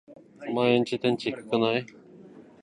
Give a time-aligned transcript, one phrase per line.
[0.49, 1.85] オマエんち天井低くない？